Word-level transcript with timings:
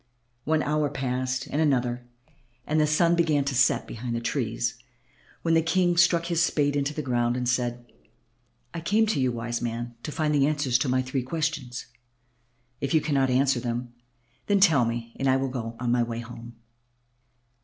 One 0.45 0.63
hour 0.63 0.89
passed 0.89 1.45
and 1.45 1.61
another; 1.61 2.07
the 2.67 2.87
sun 2.87 3.13
began 3.15 3.45
to 3.45 3.53
set 3.53 3.85
behind 3.85 4.15
the 4.15 4.19
trees 4.19 4.79
when 5.43 5.53
the 5.53 5.61
King 5.61 5.95
stuck 5.95 6.25
his 6.25 6.41
spade 6.41 6.75
into 6.75 6.91
the 6.91 7.03
ground 7.03 7.37
and 7.37 7.47
said, 7.47 7.85
"I 8.73 8.81
came 8.81 9.05
to 9.05 9.19
you, 9.19 9.31
wise 9.31 9.61
man, 9.61 9.93
to 10.01 10.11
find 10.11 10.33
the 10.33 10.47
answers 10.47 10.79
to 10.79 10.89
my 10.89 11.03
three 11.03 11.21
questions. 11.21 11.85
If 12.79 12.95
you 12.95 12.99
cannot 13.01 13.29
answer 13.29 13.59
them, 13.59 13.93
then 14.47 14.59
tell 14.59 14.85
me 14.85 15.15
and 15.19 15.27
I 15.29 15.37
will 15.37 15.49
go 15.49 15.75
my 15.79 16.01
way 16.01 16.21
home." 16.21 16.55